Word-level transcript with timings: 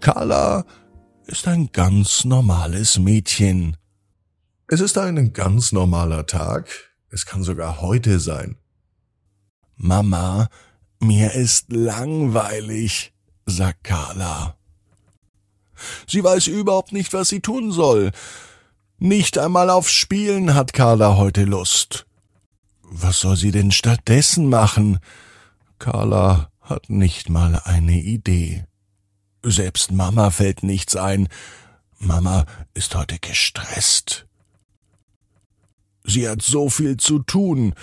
Carla 0.01 0.65
ist 1.27 1.49
ein 1.49 1.71
ganz 1.73 2.25
normales 2.25 2.99
Mädchen. 2.99 3.77
Es 4.73 4.79
ist 4.79 4.97
ein 4.99 5.33
ganz 5.33 5.73
normaler 5.73 6.27
Tag. 6.27 6.69
Es 7.11 7.27
kann 7.27 7.43
sogar 7.43 7.81
heute 7.81 8.21
sein. 8.21 8.57
Mama, 9.75 10.49
mir 11.01 11.33
ist 11.33 11.73
langweilig, 11.73 13.13
sagt 13.47 13.83
Carla. 13.83 14.57
Sie 16.07 16.23
weiß 16.23 16.47
überhaupt 16.47 16.93
nicht, 16.93 17.13
was 17.13 17.31
sie 17.31 17.41
tun 17.41 17.73
soll. 17.73 18.13
Nicht 18.99 19.39
einmal 19.39 19.71
auf 19.71 19.91
Spielen 19.91 20.55
hat 20.55 20.73
Carla 20.73 21.17
heute 21.17 21.43
Lust. 21.43 22.07
Was 22.83 23.19
soll 23.19 23.35
sie 23.35 23.51
denn 23.51 23.73
stattdessen 23.73 24.49
machen? 24.49 25.01
Carla 25.81 26.53
hat 26.61 26.91
nicht 26.91 27.29
mal 27.29 27.61
eine 27.65 27.99
Idee. 28.01 28.67
Selbst 29.43 29.91
Mama 29.91 30.31
fällt 30.31 30.63
nichts 30.63 30.95
ein. 30.95 31.27
Mama 31.99 32.47
ist 32.73 32.95
heute 32.95 33.19
gestresst. 33.19 34.29
Sie 36.05 36.29
hat 36.29 36.43
so 36.43 36.71
viel 36.71 36.97
zu 36.97 37.21
tun. 37.21 37.75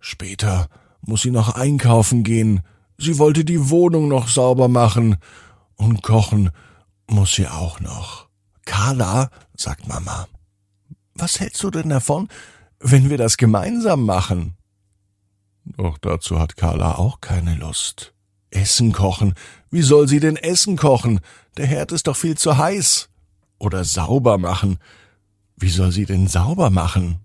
Später 0.00 0.68
muss 1.02 1.22
sie 1.22 1.30
noch 1.30 1.54
einkaufen 1.54 2.24
gehen. 2.24 2.62
Sie 2.98 3.18
wollte 3.18 3.44
die 3.44 3.70
Wohnung 3.70 4.08
noch 4.08 4.28
sauber 4.28 4.68
machen. 4.68 5.16
Und 5.76 6.02
kochen 6.02 6.50
muss 7.06 7.34
sie 7.34 7.48
auch 7.48 7.80
noch. 7.80 8.28
Carla, 8.64 9.30
sagt 9.56 9.88
Mama, 9.88 10.26
was 11.14 11.40
hältst 11.40 11.62
du 11.62 11.70
denn 11.70 11.90
davon, 11.90 12.28
wenn 12.80 13.10
wir 13.10 13.18
das 13.18 13.36
gemeinsam 13.36 14.04
machen? 14.04 14.56
Doch 15.64 15.98
dazu 15.98 16.38
hat 16.38 16.56
Carla 16.56 16.96
auch 16.96 17.20
keine 17.20 17.54
Lust. 17.54 18.14
Essen 18.50 18.92
kochen. 18.92 19.34
Wie 19.70 19.82
soll 19.82 20.08
sie 20.08 20.20
denn 20.20 20.36
Essen 20.36 20.76
kochen? 20.76 21.20
Der 21.56 21.66
Herd 21.66 21.92
ist 21.92 22.06
doch 22.06 22.16
viel 22.16 22.36
zu 22.36 22.56
heiß. 22.56 23.08
Oder 23.58 23.84
sauber 23.84 24.38
machen. 24.38 24.78
Wie 25.56 25.70
soll 25.70 25.92
sie 25.92 26.06
denn 26.06 26.28
sauber 26.28 26.70
machen? 26.70 27.23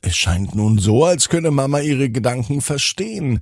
Es 0.00 0.16
scheint 0.16 0.54
nun 0.54 0.78
so, 0.78 1.04
als 1.04 1.28
könne 1.28 1.50
Mama 1.50 1.80
ihre 1.80 2.10
Gedanken 2.10 2.60
verstehen. 2.60 3.40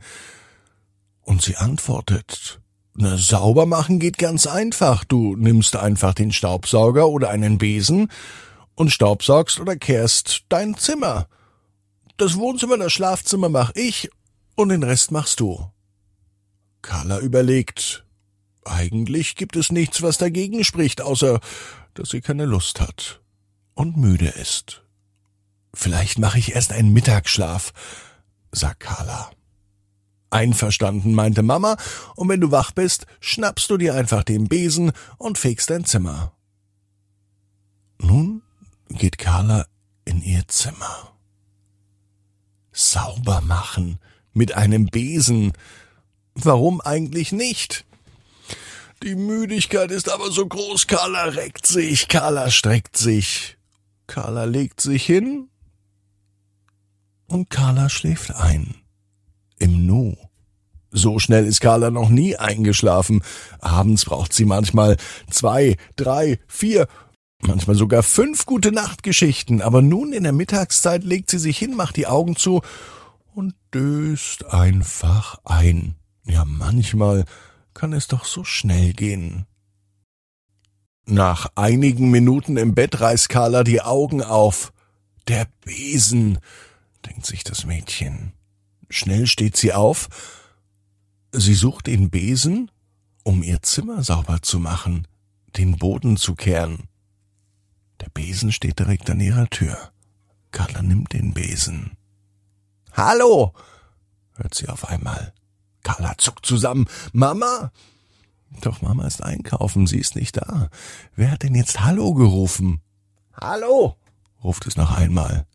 Und 1.23 1.43
sie 1.43 1.57
antwortet, 1.57 2.61
na, 2.95 3.17
sauber 3.19 3.67
machen 3.67 3.99
geht 3.99 4.17
ganz 4.17 4.47
einfach. 4.47 5.05
Du 5.05 5.37
nimmst 5.37 5.77
einfach 5.77 6.15
den 6.15 6.33
Staubsauger 6.33 7.09
oder 7.09 7.29
einen 7.31 7.59
Besen 7.59 8.11
und 8.75 8.91
staubsaugst 8.91 9.61
oder 9.61 9.77
kehrst 9.77 10.45
dein 10.49 10.77
Zimmer. 10.77 11.29
Das 12.17 12.37
Wohnzimmer, 12.37 12.79
das 12.79 12.93
Schlafzimmer 12.93 13.51
mach 13.51 13.73
ich 13.75 14.09
und 14.55 14.71
den 14.71 14.83
Rest 14.83 15.11
machst 15.11 15.41
du. 15.41 15.71
Carla 16.81 17.19
überlegt, 17.19 18.07
eigentlich 18.65 19.37
gibt 19.37 19.57
es 19.57 19.71
nichts, 19.71 20.01
was 20.01 20.17
dagegen 20.17 20.65
spricht, 20.65 21.03
außer 21.03 21.41
dass 21.95 22.11
sie 22.11 22.21
keine 22.21 22.47
Lust 22.47 22.81
hat 22.81 23.21
und 23.75 23.97
müde 23.97 24.29
ist. 24.29 24.86
Vielleicht 25.79 26.19
mache 26.19 26.39
ich 26.39 26.55
erst 26.55 26.73
einen 26.73 26.95
Mittagsschlaf, 26.95 27.75
sagt 28.51 28.81
Carla. 28.81 29.31
Einverstanden, 30.31 31.13
meinte 31.13 31.43
Mama, 31.43 31.77
und 32.17 32.31
wenn 32.31 32.41
du 32.41 32.51
wach 32.51 32.73
bist, 32.73 33.07
schnappst 33.21 33.69
du 33.69 33.77
dir 33.77 33.95
einfach 33.95 34.25
den 34.25 34.49
Besen 34.49 34.93
und 35.19 35.37
fegst 35.37 35.69
dein 35.69 35.85
Zimmer. 35.85 36.33
Nun 37.99 38.41
geht 38.89 39.19
Carla 39.19 39.67
in 40.07 40.23
ihr 40.23 40.49
Zimmer. 40.49 41.13
Sauber 42.73 43.43
machen 43.43 43.99
mit 44.33 44.55
einem 44.55 44.87
Besen. 44.87 45.53
Warum 46.35 46.81
eigentlich 46.81 47.33
nicht? 47.33 47.85
Die 49.03 49.15
Müdigkeit 49.15 49.91
ist 49.91 50.09
aber 50.09 50.31
so 50.31 50.47
groß, 50.47 50.87
Carla 50.87 51.25
reckt 51.25 51.67
sich, 51.67 52.09
Carla 52.09 52.51
streckt 52.51 52.97
sich. 52.97 53.59
Carla 54.07 54.45
legt 54.45 54.81
sich 54.81 55.05
hin 55.05 55.51
und 57.27 57.51
Carla 57.51 57.89
schläft 57.89 58.35
ein. 58.35 58.75
Im 59.59 59.87
Nu. 59.87 60.17
So 60.91 61.19
schnell 61.19 61.47
ist 61.47 61.61
Carla 61.61 61.91
noch 61.91 62.09
nie 62.09 62.37
eingeschlafen. 62.37 63.23
Abends 63.61 64.05
braucht 64.05 64.33
sie 64.33 64.45
manchmal 64.45 64.97
zwei, 65.31 65.77
drei, 65.97 66.39
vier, 66.47 66.89
manchmal 67.41 67.77
sogar 67.77 68.03
fünf 68.03 68.47
gute 68.47 68.73
Nachtgeschichten, 68.73 69.61
aber 69.61 69.83
nun 69.83 70.13
in 70.13 70.23
der 70.23 70.33
Mittagszeit 70.33 71.05
legt 71.05 71.31
sie 71.31 71.39
sich 71.39 71.59
hin, 71.59 71.75
macht 71.77 71.97
die 71.97 72.07
Augen 72.07 72.37
zu 72.37 72.63
und 73.35 73.55
döst 73.75 74.47
einfach 74.47 75.39
ein. 75.45 75.97
Ja, 76.25 76.45
manchmal 76.45 77.25
kann 77.75 77.93
es 77.93 78.09
doch 78.09 78.25
so 78.25 78.43
schnell 78.43 78.93
gehen. 78.95 79.47
Nach 81.05 81.47
einigen 81.55 82.11
Minuten 82.11 82.57
im 82.57 82.75
Bett 82.75 83.01
reißt 83.01 83.29
Carla 83.29 83.63
die 83.63 83.83
Augen 83.83 84.23
auf. 84.23 84.73
Der 85.29 85.47
Besen 85.65 86.39
denkt 87.07 87.27
sich 87.27 87.45
das 87.45 87.65
Mädchen. 87.65 88.33
Schnell 88.91 89.27
steht 89.27 89.57
sie 89.57 89.73
auf. 89.73 90.09
Sie 91.33 91.55
sucht 91.55 91.87
den 91.87 92.11
Besen, 92.11 92.71
um 93.25 93.43
ihr 93.43 93.63
Zimmer 93.63 94.03
sauber 94.03 94.43
zu 94.43 94.59
machen, 94.59 95.07
den 95.57 95.77
Boden 95.77 96.17
zu 96.17 96.35
kehren. 96.35 96.89
Der 98.01 98.09
Besen 98.11 98.53
steht 98.53 98.79
direkt 98.79 99.09
an 99.11 99.21
ihrer 99.21 99.49
Tür. 99.49 99.93
Carla 100.51 100.83
nimmt 100.83 101.13
den 101.13 101.35
Besen. 101.35 101.97
Hallo! 102.93 103.53
hört 104.35 104.55
sie 104.55 104.69
auf 104.69 104.89
einmal. 104.89 105.33
Carla 105.83 106.17
zuckt 106.19 106.47
zusammen. 106.47 106.87
Mama? 107.13 107.73
Doch 108.61 108.83
Mama 108.83 109.07
ist 109.07 109.23
einkaufen, 109.23 109.87
sie 109.87 109.99
ist 109.99 110.17
nicht 110.17 110.37
da. 110.37 110.71
Wer 111.15 111.31
hat 111.31 111.43
denn 111.43 111.55
jetzt 111.55 111.81
Hallo 111.81 112.15
gerufen? 112.15 112.81
Hallo! 113.39 113.97
ruft 114.43 114.67
es 114.67 114.77
noch 114.77 114.97
einmal. 114.97 115.47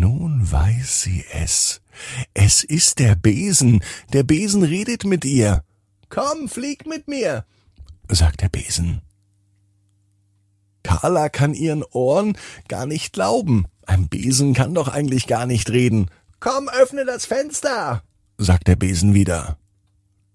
Nun 0.00 0.50
weiß 0.50 1.02
sie 1.02 1.26
es. 1.30 1.82
Es 2.32 2.64
ist 2.64 3.00
der 3.00 3.16
Besen. 3.16 3.84
Der 4.14 4.22
Besen 4.22 4.62
redet 4.62 5.04
mit 5.04 5.26
ihr. 5.26 5.62
Komm, 6.08 6.48
flieg 6.48 6.86
mit 6.86 7.06
mir, 7.06 7.44
sagt 8.08 8.40
der 8.40 8.48
Besen. 8.48 9.02
Carla 10.82 11.28
kann 11.28 11.52
ihren 11.52 11.82
Ohren 11.82 12.38
gar 12.66 12.86
nicht 12.86 13.12
glauben. 13.12 13.66
Ein 13.84 14.08
Besen 14.08 14.54
kann 14.54 14.72
doch 14.72 14.88
eigentlich 14.88 15.26
gar 15.26 15.44
nicht 15.44 15.68
reden. 15.68 16.10
Komm, 16.40 16.70
öffne 16.70 17.04
das 17.04 17.26
Fenster, 17.26 18.02
sagt 18.38 18.68
der 18.68 18.76
Besen 18.76 19.12
wieder. 19.12 19.58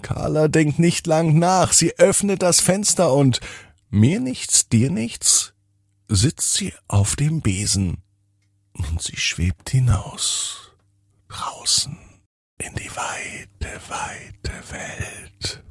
Carla 0.04 0.48
denkt 0.48 0.78
nicht 0.78 1.08
lang 1.08 1.40
nach. 1.40 1.74
Sie 1.74 1.98
öffnet 1.98 2.44
das 2.44 2.62
Fenster 2.62 3.12
und 3.12 3.40
mir 3.90 4.20
nichts, 4.20 4.70
dir 4.70 4.92
nichts. 4.92 5.54
sitzt 6.08 6.54
sie 6.54 6.72
auf 6.88 7.16
dem 7.16 7.42
Besen 7.42 8.05
und 8.78 9.02
sie 9.02 9.18
schwebt 9.18 9.70
hinaus, 9.70 10.72
draußen 11.28 11.98
in 12.58 12.74
die 12.76 12.90
weite, 12.96 13.80
weite 13.90 14.72
Welt. 14.72 15.64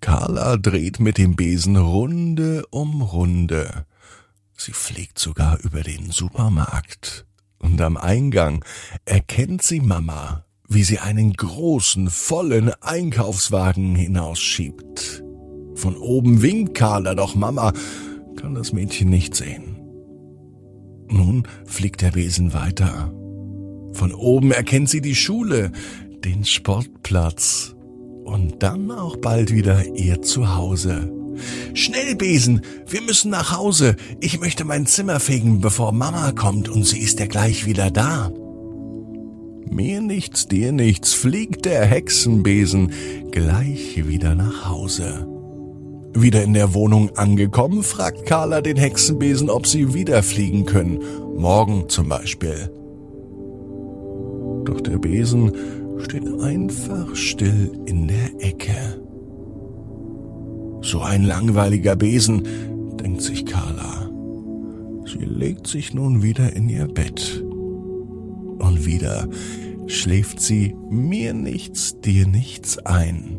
Carla 0.00 0.56
dreht 0.56 1.00
mit 1.00 1.18
dem 1.18 1.34
Besen 1.36 1.76
Runde 1.76 2.64
um 2.70 3.02
Runde. 3.02 3.86
Sie 4.56 4.72
fliegt 4.72 5.18
sogar 5.18 5.58
über 5.60 5.82
den 5.82 6.10
Supermarkt. 6.10 7.26
Und 7.58 7.80
am 7.80 7.96
Eingang 7.96 8.64
erkennt 9.04 9.62
sie 9.62 9.80
Mama, 9.80 10.44
wie 10.68 10.84
sie 10.84 10.98
einen 10.98 11.32
großen, 11.32 12.10
vollen 12.10 12.70
Einkaufswagen 12.82 13.94
hinausschiebt. 13.94 15.24
Von 15.74 15.96
oben 15.96 16.42
winkt 16.42 16.74
Carla, 16.74 17.14
doch 17.14 17.34
Mama 17.34 17.72
kann 18.36 18.54
das 18.54 18.72
Mädchen 18.72 19.10
nicht 19.10 19.34
sehen. 19.34 19.75
Nun 21.08 21.46
fliegt 21.64 22.02
der 22.02 22.12
Besen 22.12 22.52
weiter. 22.52 23.12
Von 23.92 24.12
oben 24.12 24.52
erkennt 24.52 24.90
sie 24.90 25.00
die 25.00 25.14
Schule, 25.14 25.72
den 26.24 26.44
Sportplatz 26.44 27.74
und 28.24 28.62
dann 28.62 28.90
auch 28.90 29.16
bald 29.16 29.52
wieder 29.52 29.84
ihr 29.94 30.20
Zuhause. 30.22 31.12
Schnell, 31.74 32.16
Besen, 32.16 32.62
wir 32.86 33.02
müssen 33.02 33.30
nach 33.30 33.56
Hause. 33.56 33.96
Ich 34.20 34.40
möchte 34.40 34.64
mein 34.64 34.86
Zimmer 34.86 35.20
fegen, 35.20 35.60
bevor 35.60 35.92
Mama 35.92 36.32
kommt 36.32 36.68
und 36.68 36.84
sie 36.84 36.98
ist 36.98 37.20
ja 37.20 37.26
gleich 37.26 37.66
wieder 37.66 37.90
da. 37.90 38.32
Mir 39.68 40.00
nichts, 40.00 40.48
dir 40.48 40.72
nichts, 40.72 41.12
fliegt 41.12 41.64
der 41.64 41.84
Hexenbesen 41.84 42.92
gleich 43.30 44.06
wieder 44.06 44.34
nach 44.34 44.68
Hause. 44.68 45.35
Wieder 46.18 46.42
in 46.42 46.54
der 46.54 46.72
Wohnung 46.72 47.10
angekommen, 47.16 47.82
fragt 47.82 48.24
Carla 48.24 48.62
den 48.62 48.78
Hexenbesen, 48.78 49.50
ob 49.50 49.66
sie 49.66 49.92
wieder 49.92 50.22
fliegen 50.22 50.64
können. 50.64 50.98
Morgen 51.36 51.90
zum 51.90 52.08
Beispiel. 52.08 52.70
Doch 54.64 54.80
der 54.80 54.96
Besen 54.96 55.52
steht 55.98 56.26
einfach 56.40 57.14
still 57.14 57.70
in 57.84 58.08
der 58.08 58.30
Ecke. 58.38 58.98
So 60.80 61.00
ein 61.00 61.24
langweiliger 61.24 61.96
Besen, 61.96 62.44
denkt 62.96 63.20
sich 63.20 63.44
Carla. 63.44 64.10
Sie 65.04 65.22
legt 65.22 65.66
sich 65.66 65.92
nun 65.92 66.22
wieder 66.22 66.56
in 66.56 66.70
ihr 66.70 66.86
Bett. 66.86 67.44
Und 68.58 68.86
wieder 68.86 69.28
schläft 69.86 70.40
sie 70.40 70.74
mir 70.88 71.34
nichts, 71.34 72.00
dir 72.00 72.26
nichts 72.26 72.78
ein. 72.78 73.38